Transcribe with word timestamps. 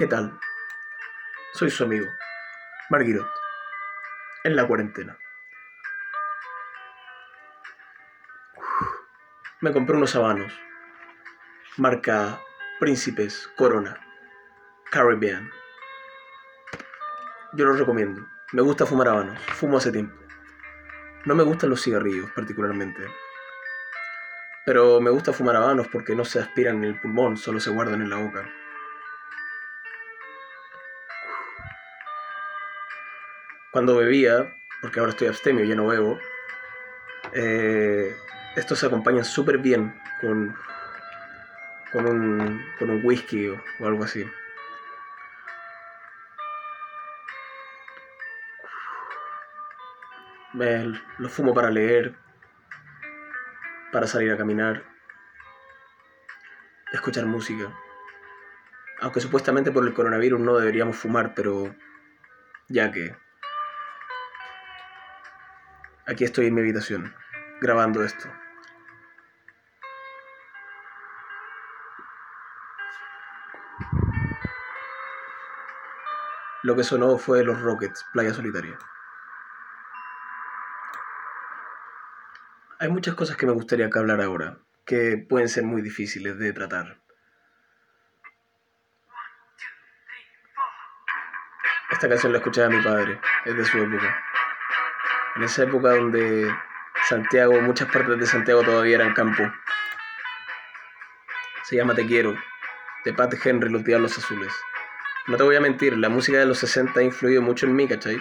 ¿Qué 0.00 0.06
tal? 0.06 0.32
Soy 1.52 1.68
su 1.68 1.84
amigo, 1.84 2.06
Marguerite, 2.88 3.26
en 4.44 4.56
la 4.56 4.66
cuarentena. 4.66 5.18
Me 9.60 9.74
compré 9.74 9.98
unos 9.98 10.16
habanos, 10.16 10.58
marca 11.76 12.40
Príncipes 12.78 13.50
Corona, 13.58 14.00
Caribbean. 14.90 15.50
Yo 17.52 17.66
los 17.66 17.78
recomiendo. 17.78 18.26
Me 18.52 18.62
gusta 18.62 18.86
fumar 18.86 19.08
habanos, 19.08 19.38
fumo 19.52 19.76
hace 19.76 19.92
tiempo. 19.92 20.16
No 21.26 21.34
me 21.34 21.42
gustan 21.42 21.68
los 21.68 21.82
cigarrillos 21.82 22.30
particularmente. 22.30 23.02
Pero 24.64 24.98
me 25.02 25.10
gusta 25.10 25.34
fumar 25.34 25.56
habanos 25.56 25.88
porque 25.88 26.16
no 26.16 26.24
se 26.24 26.38
aspiran 26.38 26.76
en 26.76 26.84
el 26.84 27.00
pulmón, 27.02 27.36
solo 27.36 27.60
se 27.60 27.68
guardan 27.68 28.00
en 28.00 28.08
la 28.08 28.16
boca. 28.16 28.50
Cuando 33.70 33.96
bebía, 33.96 34.52
porque 34.80 34.98
ahora 34.98 35.10
estoy 35.10 35.28
abstemio, 35.28 35.64
ya 35.64 35.76
no 35.76 35.86
bebo, 35.86 36.18
eh, 37.32 38.16
estos 38.56 38.80
se 38.80 38.86
acompañan 38.86 39.24
súper 39.24 39.58
bien 39.58 39.94
con, 40.20 40.56
con, 41.92 42.06
un, 42.06 42.64
con 42.78 42.90
un 42.90 43.04
whisky 43.04 43.48
o, 43.48 43.62
o 43.78 43.86
algo 43.86 44.04
así. 44.04 44.28
Me, 50.52 50.92
lo 51.18 51.28
fumo 51.28 51.54
para 51.54 51.70
leer, 51.70 52.16
para 53.92 54.08
salir 54.08 54.32
a 54.32 54.36
caminar, 54.36 54.82
escuchar 56.92 57.24
música. 57.26 57.72
Aunque 59.00 59.20
supuestamente 59.20 59.70
por 59.70 59.86
el 59.86 59.94
coronavirus 59.94 60.40
no 60.40 60.58
deberíamos 60.58 60.96
fumar, 60.96 61.34
pero 61.34 61.72
ya 62.68 62.90
que 62.90 63.14
aquí 66.10 66.24
estoy 66.24 66.46
en 66.46 66.54
mi 66.54 66.60
habitación 66.60 67.14
grabando 67.60 68.02
esto. 68.02 68.28
Lo 76.62 76.76
que 76.76 76.84
sonó 76.84 77.16
fue 77.16 77.44
los 77.44 77.60
Rockets, 77.60 78.04
Playa 78.12 78.34
Solitaria. 78.34 78.78
Hay 82.80 82.88
muchas 82.88 83.14
cosas 83.14 83.36
que 83.36 83.46
me 83.46 83.52
gustaría 83.52 83.88
que 83.88 83.98
hablar 83.98 84.20
ahora, 84.20 84.58
que 84.84 85.16
pueden 85.16 85.48
ser 85.48 85.64
muy 85.64 85.80
difíciles 85.80 86.38
de 86.38 86.52
tratar. 86.52 87.00
Esta 91.90 92.08
canción 92.08 92.32
la 92.32 92.38
escuchaba 92.38 92.68
mi 92.68 92.82
padre, 92.82 93.20
es 93.44 93.56
de 93.56 93.64
su 93.64 93.78
época. 93.78 94.29
En 95.36 95.42
esa 95.44 95.62
época 95.62 95.94
donde 95.94 96.52
Santiago, 97.08 97.60
muchas 97.60 97.90
partes 97.90 98.18
de 98.18 98.26
Santiago 98.26 98.62
todavía 98.62 98.96
eran 98.96 99.14
campo. 99.14 99.42
Se 101.64 101.76
llama 101.76 101.94
Te 101.94 102.06
Quiero, 102.06 102.36
de 103.04 103.12
Pat 103.12 103.34
Henry, 103.44 103.70
Los 103.70 103.84
Diablos 103.84 104.18
Azules. 104.18 104.52
No 105.28 105.36
te 105.36 105.42
voy 105.44 105.56
a 105.56 105.60
mentir, 105.60 105.96
la 105.96 106.08
música 106.08 106.38
de 106.38 106.46
los 106.46 106.58
60 106.58 106.98
ha 106.98 107.02
influido 107.02 107.42
mucho 107.42 107.66
en 107.66 107.76
mí, 107.76 107.86
¿cachai? 107.86 108.20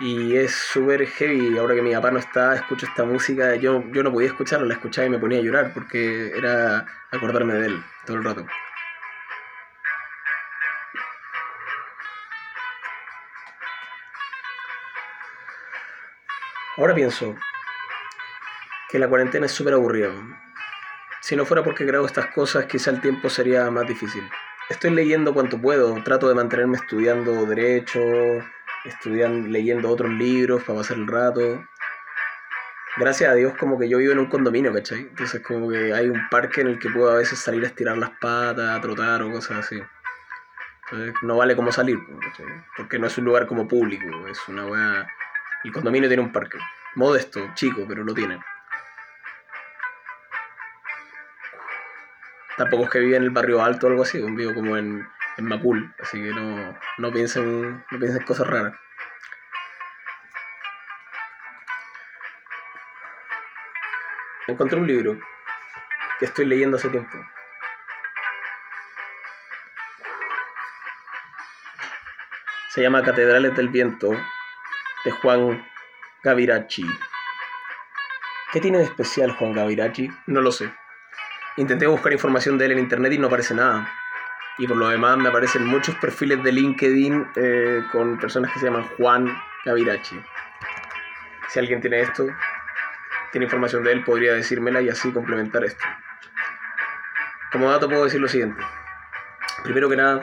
Y 0.00 0.36
es 0.36 0.54
súper 0.54 1.06
heavy. 1.06 1.58
Ahora 1.58 1.74
que 1.74 1.82
mi 1.82 1.92
papá 1.92 2.10
no 2.10 2.18
está, 2.18 2.54
escucho 2.54 2.86
esta 2.86 3.04
música. 3.04 3.54
Yo, 3.56 3.84
yo 3.92 4.02
no 4.02 4.12
podía 4.12 4.28
escucharla, 4.28 4.66
la 4.66 4.74
escuchaba 4.74 5.06
y 5.06 5.10
me 5.10 5.18
ponía 5.18 5.38
a 5.38 5.42
llorar 5.42 5.72
porque 5.72 6.32
era 6.36 6.86
acordarme 7.10 7.54
de 7.54 7.66
él 7.66 7.84
todo 8.06 8.16
el 8.16 8.24
rato. 8.24 8.46
Ahora 16.76 16.92
pienso 16.92 17.36
que 18.88 18.98
la 18.98 19.08
cuarentena 19.08 19.46
es 19.46 19.52
súper 19.52 19.74
aburrida. 19.74 20.10
Si 21.20 21.36
no 21.36 21.46
fuera 21.46 21.62
porque 21.62 21.84
grabo 21.84 22.04
estas 22.04 22.26
cosas, 22.28 22.66
quizá 22.66 22.90
el 22.90 23.00
tiempo 23.00 23.30
sería 23.30 23.70
más 23.70 23.86
difícil. 23.86 24.28
Estoy 24.68 24.90
leyendo 24.90 25.32
cuanto 25.32 25.60
puedo, 25.60 25.94
trato 26.02 26.28
de 26.28 26.34
mantenerme 26.34 26.76
estudiando 26.76 27.46
derecho, 27.46 28.00
estudiando, 28.84 29.48
leyendo 29.48 29.88
otros 29.88 30.10
libros 30.10 30.64
para 30.64 30.80
pasar 30.80 30.96
el 30.96 31.06
rato. 31.06 31.64
Gracias 32.96 33.30
a 33.30 33.34
Dios 33.34 33.54
como 33.56 33.78
que 33.78 33.88
yo 33.88 33.98
vivo 33.98 34.12
en 34.12 34.18
un 34.18 34.26
condominio, 34.26 34.72
¿cachai? 34.72 35.00
Entonces 35.00 35.42
como 35.42 35.70
que 35.70 35.94
hay 35.94 36.08
un 36.08 36.28
parque 36.28 36.62
en 36.62 36.68
el 36.68 36.78
que 36.80 36.90
puedo 36.90 37.10
a 37.10 37.16
veces 37.18 37.38
salir 37.38 37.62
a 37.62 37.68
estirar 37.68 37.96
las 37.98 38.10
patas, 38.20 38.76
a 38.76 38.80
trotar 38.80 39.22
o 39.22 39.30
cosas 39.30 39.58
así. 39.58 39.80
Entonces 40.84 41.14
no 41.22 41.36
vale 41.36 41.54
como 41.54 41.70
salir, 41.70 41.98
¿cachai? 42.20 42.46
Porque 42.76 42.98
no 42.98 43.06
es 43.06 43.16
un 43.16 43.26
lugar 43.26 43.46
como 43.46 43.68
público, 43.68 44.26
es 44.26 44.48
una 44.48 44.66
weá... 44.66 45.06
El 45.64 45.72
condominio 45.72 46.08
tiene 46.08 46.22
un 46.22 46.30
parque. 46.30 46.58
Modesto, 46.94 47.40
chico, 47.54 47.86
pero 47.88 48.04
lo 48.04 48.12
tiene. 48.12 48.38
Tampoco 52.58 52.84
es 52.84 52.90
que 52.90 52.98
vive 53.00 53.16
en 53.16 53.24
el 53.24 53.30
barrio 53.30 53.62
alto 53.62 53.86
o 53.86 53.90
algo 53.90 54.02
así, 54.02 54.20
vivo 54.20 54.54
como 54.54 54.76
en, 54.76 55.08
en 55.38 55.44
Macul, 55.44 55.92
así 55.98 56.22
que 56.22 56.30
no, 56.30 56.78
no, 56.98 57.12
piensen, 57.12 57.84
no 57.90 57.98
piensen 57.98 58.22
cosas 58.22 58.46
raras. 58.46 58.74
Encontré 64.46 64.78
un 64.78 64.86
libro 64.86 65.18
que 66.20 66.26
estoy 66.26 66.44
leyendo 66.44 66.76
hace 66.76 66.90
tiempo. 66.90 67.18
Se 72.68 72.82
llama 72.82 73.02
Catedrales 73.02 73.56
del 73.56 73.70
Viento 73.70 74.12
de 75.04 75.10
Juan 75.10 75.64
Gavirachi. 76.22 76.86
¿Qué 78.52 78.60
tiene 78.60 78.78
de 78.78 78.84
especial 78.84 79.32
Juan 79.32 79.52
Gavirachi? 79.52 80.10
No 80.26 80.40
lo 80.40 80.50
sé. 80.52 80.72
Intenté 81.56 81.86
buscar 81.86 82.12
información 82.12 82.56
de 82.56 82.66
él 82.66 82.72
en 82.72 82.78
internet 82.78 83.12
y 83.12 83.18
no 83.18 83.26
aparece 83.26 83.54
nada. 83.54 83.92
Y 84.58 84.66
por 84.66 84.76
lo 84.76 84.88
demás 84.88 85.18
me 85.18 85.28
aparecen 85.28 85.66
muchos 85.66 85.94
perfiles 85.96 86.42
de 86.42 86.52
LinkedIn 86.52 87.26
eh, 87.36 87.82
con 87.92 88.18
personas 88.18 88.52
que 88.52 88.60
se 88.60 88.66
llaman 88.66 88.88
Juan 88.96 89.36
Gavirachi. 89.64 90.20
Si 91.48 91.58
alguien 91.58 91.80
tiene 91.80 92.00
esto, 92.00 92.26
tiene 93.32 93.44
información 93.44 93.82
de 93.82 93.92
él, 93.92 94.04
podría 94.04 94.32
decírmela 94.34 94.80
y 94.80 94.88
así 94.88 95.12
complementar 95.12 95.64
esto. 95.64 95.84
Como 97.52 97.70
dato 97.70 97.88
puedo 97.88 98.04
decir 98.04 98.20
lo 98.20 98.28
siguiente. 98.28 98.62
Primero 99.62 99.88
que 99.88 99.96
nada, 99.96 100.20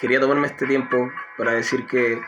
quería 0.00 0.20
tomarme 0.20 0.46
este 0.46 0.66
tiempo 0.66 1.12
para 1.36 1.52
decir 1.52 1.86
que 1.86 2.20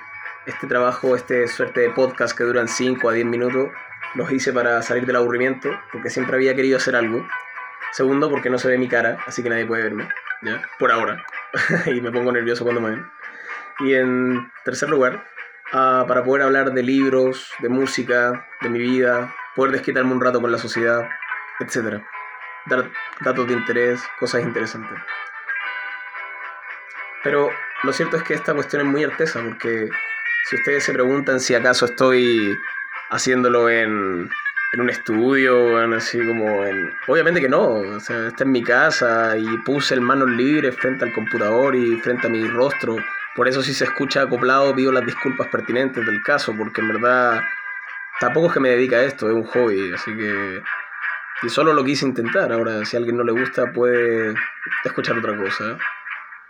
este 0.46 0.66
trabajo, 0.66 1.14
este 1.14 1.46
suerte 1.48 1.80
de 1.80 1.90
podcast 1.90 2.36
que 2.36 2.44
duran 2.44 2.68
5 2.68 3.08
a 3.08 3.12
10 3.12 3.26
minutos, 3.26 3.68
los 4.14 4.30
hice 4.32 4.52
para 4.52 4.82
salir 4.82 5.06
del 5.06 5.16
aburrimiento, 5.16 5.70
porque 5.92 6.10
siempre 6.10 6.36
había 6.36 6.54
querido 6.54 6.78
hacer 6.78 6.96
algo. 6.96 7.26
Segundo, 7.92 8.30
porque 8.30 8.50
no 8.50 8.58
se 8.58 8.68
ve 8.68 8.78
mi 8.78 8.88
cara, 8.88 9.18
así 9.26 9.42
que 9.42 9.50
nadie 9.50 9.66
puede 9.66 9.82
verme, 9.82 10.08
¿ya? 10.42 10.62
Por 10.78 10.92
ahora. 10.92 11.24
y 11.86 12.00
me 12.00 12.10
pongo 12.10 12.32
nervioso 12.32 12.64
cuando 12.64 12.80
me 12.80 12.90
ven. 12.90 13.06
Y 13.80 13.94
en 13.94 14.50
tercer 14.64 14.88
lugar, 14.88 15.24
uh, 15.72 16.06
para 16.06 16.24
poder 16.24 16.42
hablar 16.42 16.72
de 16.72 16.82
libros, 16.82 17.52
de 17.58 17.68
música, 17.68 18.46
de 18.60 18.68
mi 18.68 18.78
vida, 18.78 19.34
poder 19.54 19.72
desquitarme 19.72 20.12
un 20.12 20.20
rato 20.20 20.40
con 20.40 20.52
la 20.52 20.58
sociedad, 20.58 21.08
etc. 21.58 22.02
Dar 22.66 22.90
datos 23.20 23.46
de 23.46 23.54
interés, 23.54 24.00
cosas 24.18 24.42
interesantes. 24.42 24.98
Pero 27.22 27.50
lo 27.82 27.92
cierto 27.92 28.16
es 28.16 28.22
que 28.22 28.34
esta 28.34 28.54
cuestión 28.54 28.82
es 28.82 28.88
muy 28.88 29.04
artesa, 29.04 29.42
porque 29.42 29.88
si 30.48 30.56
ustedes 30.56 30.84
se 30.84 30.92
preguntan 30.92 31.40
si 31.40 31.54
acaso 31.54 31.84
estoy 31.86 32.58
haciéndolo 33.10 33.68
en, 33.68 34.30
en 34.72 34.80
un 34.80 34.90
estudio, 34.90 35.78
así 35.94 36.18
como 36.18 36.64
en... 36.64 36.92
Obviamente 37.08 37.40
que 37.40 37.48
no, 37.48 37.68
o 37.68 38.00
sea, 38.00 38.28
está 38.28 38.44
en 38.44 38.52
mi 38.52 38.62
casa 38.62 39.36
y 39.36 39.58
puse 39.58 39.94
el 39.94 40.00
manos 40.00 40.30
libres 40.30 40.76
frente 40.76 41.04
al 41.04 41.12
computador 41.12 41.74
y 41.74 41.96
frente 42.00 42.28
a 42.28 42.30
mi 42.30 42.46
rostro. 42.46 42.96
Por 43.34 43.48
eso 43.48 43.62
si 43.62 43.74
se 43.74 43.84
escucha 43.84 44.22
acoplado 44.22 44.74
pido 44.74 44.92
las 44.92 45.04
disculpas 45.04 45.48
pertinentes 45.48 46.04
del 46.06 46.22
caso, 46.22 46.54
porque 46.56 46.80
en 46.80 46.88
verdad 46.88 47.42
tampoco 48.20 48.46
es 48.46 48.52
que 48.52 48.60
me 48.60 48.70
dedica 48.70 48.96
a 48.96 49.02
esto, 49.02 49.28
es 49.28 49.34
un 49.34 49.44
hobby, 49.44 49.92
así 49.92 50.16
que... 50.16 50.62
Y 51.42 51.48
solo 51.48 51.72
lo 51.72 51.82
quise 51.82 52.04
intentar, 52.06 52.52
ahora 52.52 52.84
si 52.84 52.96
a 52.96 52.98
alguien 52.98 53.16
no 53.16 53.24
le 53.24 53.32
gusta 53.32 53.72
puede 53.72 54.34
escuchar 54.84 55.18
otra 55.18 55.34
cosa. 55.36 55.78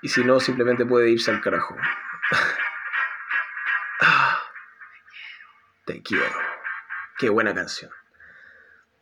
Y 0.02 0.08
si 0.08 0.25
no, 0.25 0.40
simplemente 0.40 0.84
puede 0.84 1.10
irse 1.10 1.31
al 1.31 1.40
carajo. 1.40 1.76
quiero. 6.10 6.38
Qué 7.18 7.30
buena 7.30 7.54
canción. 7.54 7.92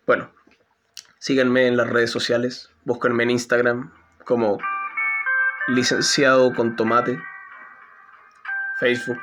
Bueno, 0.07 0.31
síganme 1.19 1.67
en 1.67 1.79
las 1.79 1.89
redes 1.89 2.11
sociales, 2.11 2.71
búsquenme 2.85 3.23
en 3.23 3.31
Instagram 3.31 3.95
como 4.25 4.59
licenciado 5.69 6.55
con 6.55 6.77
tomate, 6.77 7.19
Facebook, 8.79 9.19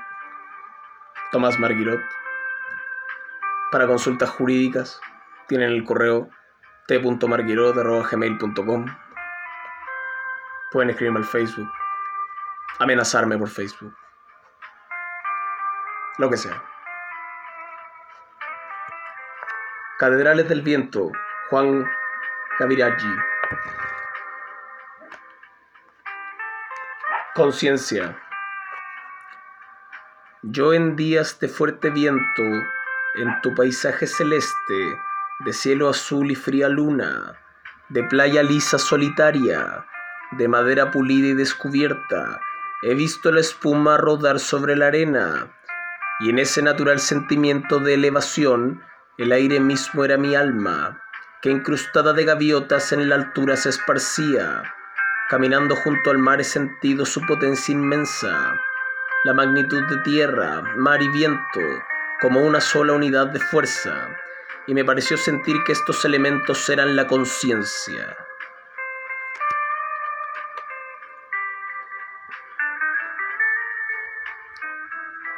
Tomás 1.32 1.60
Marguirot. 1.60 2.02
Para 3.72 3.86
consultas 3.88 4.30
jurídicas 4.32 5.00
tienen 5.48 5.70
el 5.72 5.84
correo 5.84 6.30
t.marguirot.gmail.com 6.88 8.86
Pueden 10.72 10.90
escribirme 10.90 11.20
al 11.20 11.26
Facebook 11.26 11.70
amenazarme 12.80 13.38
por 13.38 13.50
Facebook. 13.50 13.96
Lo 16.18 16.30
que 16.30 16.38
sea. 16.38 16.75
Catedrales 19.98 20.50
del 20.50 20.62
Viento, 20.62 21.10
Juan 21.50 21.88
Caviraggi. 22.58 23.16
Conciencia. 27.34 28.18
Yo 30.44 30.74
en 30.74 30.98
días 30.98 31.40
de 31.40 31.48
fuerte 31.48 31.92
viento, 31.92 32.44
en 32.44 33.40
tu 33.42 33.56
paisaje 33.56 34.06
celeste, 34.06 35.00
de 35.46 35.54
cielo 35.54 35.88
azul 35.88 36.30
y 36.30 36.36
fría 36.36 36.68
luna, 36.68 37.40
de 37.88 38.04
playa 38.04 38.44
lisa 38.44 38.78
solitaria, 38.78 39.86
de 40.32 40.48
madera 40.50 40.92
pulida 40.92 41.28
y 41.28 41.34
descubierta, 41.36 42.42
he 42.84 42.96
visto 42.96 43.32
la 43.32 43.40
espuma 43.40 43.96
rodar 43.96 44.42
sobre 44.42 44.76
la 44.76 44.88
arena, 44.88 45.48
y 46.20 46.32
en 46.32 46.40
ese 46.40 46.62
natural 46.62 47.00
sentimiento 47.00 47.80
de 47.80 47.94
elevación, 47.94 48.84
el 49.18 49.32
aire 49.32 49.60
mismo 49.60 50.04
era 50.04 50.18
mi 50.18 50.36
alma, 50.36 51.02
que 51.42 51.50
incrustada 51.50 52.12
de 52.12 52.26
gaviotas 52.26 52.92
en 52.92 53.08
la 53.08 53.16
altura 53.16 53.56
se 53.56 53.70
esparcía. 53.70 54.64
Caminando 55.30 55.76
junto 55.76 56.12
al 56.12 56.18
mar 56.18 56.42
he 56.42 56.44
sentido 56.44 57.06
su 57.06 57.22
potencia 57.22 57.72
inmensa, 57.72 58.56
la 59.24 59.34
magnitud 59.34 59.82
de 59.88 59.98
tierra, 60.00 60.62
mar 60.76 61.02
y 61.02 61.08
viento, 61.10 61.62
como 62.22 62.42
una 62.42 62.60
sola 62.60 62.94
unidad 62.94 63.28
de 63.28 63.40
fuerza, 63.40 64.18
y 64.68 64.74
me 64.74 64.84
pareció 64.84 65.18
sentir 65.18 65.64
que 65.66 65.72
estos 65.72 66.04
elementos 66.04 66.70
eran 66.70 66.96
la 66.96 67.08
conciencia. 67.08 68.18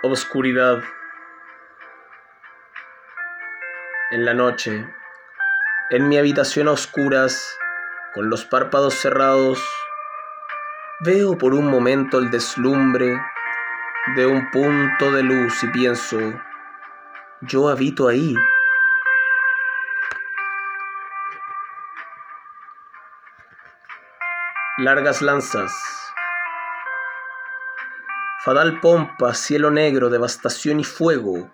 Obscuridad. 0.01 0.83
En 4.09 4.24
la 4.24 4.33
noche, 4.33 4.88
en 5.89 6.07
mi 6.07 6.18
habitación 6.18 6.69
a 6.69 6.71
oscuras, 6.71 7.59
con 8.13 8.30
los 8.30 8.45
párpados 8.45 8.94
cerrados, 8.94 9.62
veo 11.01 11.38
por 11.38 11.54
un 11.54 11.69
momento 11.69 12.18
el 12.18 12.31
deslumbre 12.31 13.19
de 14.15 14.25
un 14.25 14.50
punto 14.50 15.12
de 15.12 15.24
luz 15.24 15.62
y 15.62 15.68
pienso, 15.68 16.18
yo 17.42 17.68
habito 17.68 18.07
ahí. 18.07 18.33
Largas 24.77 25.21
lanzas. 25.21 25.74
Fadal 28.39 28.80
pompa, 28.80 29.33
cielo 29.33 29.69
negro, 29.69 30.10
devastación 30.10 30.80
y 30.80 30.86
fuego. 30.86 31.51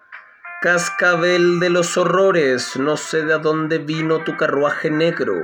Cascabel 0.63 1.60
de 1.60 1.69
los 1.69 1.98
horrores, 1.98 2.77
no 2.77 2.95
sé 2.95 3.25
de 3.25 3.38
dónde 3.38 3.80
vino 3.80 4.24
tu 4.24 4.38
carruaje 4.38 4.89
negro. 4.89 5.36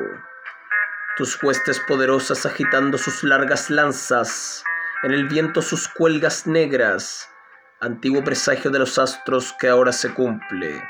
Tus 1.18 1.44
huestes 1.44 1.78
poderosas 1.82 2.46
agitando 2.46 2.98
sus 2.98 3.22
largas 3.26 3.70
lanzas, 3.70 4.64
en 5.04 5.12
el 5.12 5.28
viento 5.28 5.62
sus 5.62 5.90
cuelgas 5.90 6.48
negras, 6.48 7.30
antiguo 7.82 8.24
presagio 8.24 8.72
de 8.72 8.80
los 8.80 8.98
astros 8.98 9.54
que 9.60 9.68
ahora 9.68 9.92
se 9.92 10.14
cumple. 10.14 10.82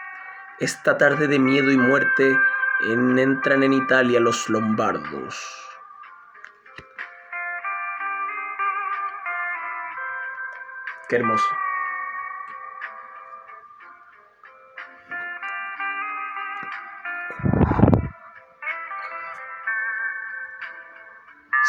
Esta 0.59 0.95
tarde 0.95 1.27
de 1.27 1.39
miedo 1.39 1.71
y 1.71 1.77
muerte 1.77 2.39
en, 2.81 3.17
entran 3.17 3.63
en 3.63 3.73
Italia 3.73 4.19
los 4.19 4.47
lombardos. 4.47 5.43
Qué 11.07 11.15
hermoso. 11.15 11.47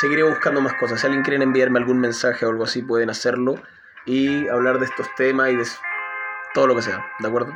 Seguiré 0.01 0.23
buscando 0.23 0.63
más 0.63 0.73
cosas. 0.77 0.99
Si 0.99 1.07
alguien 1.07 1.23
quiere 1.23 1.45
enviarme 1.45 1.79
algún 1.79 2.01
mensaje 2.01 2.47
o 2.47 2.49
algo 2.49 2.65
así, 2.65 2.81
pueden 2.81 3.11
hacerlo 3.11 3.57
y 4.07 4.49
hablar 4.49 4.79
de 4.79 4.87
estos 4.87 5.15
temas 5.15 5.51
y 5.51 5.57
de 5.57 5.67
todo 6.55 6.69
lo 6.69 6.77
que 6.77 6.81
sea. 6.81 7.07
¿De 7.19 7.29
acuerdo? 7.29 7.53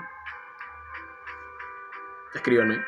Escríbanme. 2.35 2.85